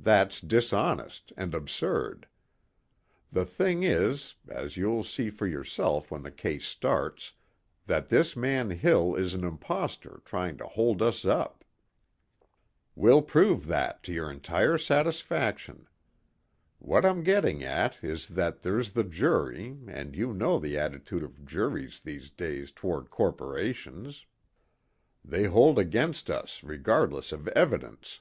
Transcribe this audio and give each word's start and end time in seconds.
That's 0.00 0.40
dishonest 0.40 1.32
and 1.36 1.54
absurd. 1.54 2.26
The 3.30 3.44
thing 3.44 3.84
is, 3.84 4.34
as 4.48 4.76
you'll 4.76 5.04
see 5.04 5.30
for 5.30 5.46
yourself 5.46 6.10
when 6.10 6.24
the 6.24 6.32
case 6.32 6.66
starts, 6.66 7.34
that 7.86 8.08
this 8.08 8.34
man 8.34 8.70
Hill 8.70 9.14
is 9.14 9.34
an 9.34 9.44
impostor 9.44 10.20
trying 10.24 10.56
to 10.56 10.66
hold 10.66 11.00
us 11.00 11.24
up. 11.24 11.62
We'll 12.96 13.22
prove 13.22 13.68
that 13.68 14.02
to 14.02 14.12
your 14.12 14.28
entire 14.32 14.78
satisfaction. 14.78 15.86
What 16.80 17.06
I'm 17.06 17.22
getting 17.22 17.62
at 17.62 18.02
is 18.02 18.26
that 18.26 18.62
there's 18.62 18.90
the 18.90 19.04
jury 19.04 19.78
and 19.86 20.16
you 20.16 20.32
know 20.34 20.58
the 20.58 20.76
attitude 20.76 21.22
of 21.22 21.46
juries 21.46 22.00
these 22.00 22.30
days 22.30 22.72
toward 22.72 23.10
corporations. 23.10 24.26
They 25.24 25.44
hold 25.44 25.78
against 25.78 26.30
us 26.30 26.64
regardless 26.64 27.30
of 27.30 27.46
evidence. 27.46 28.18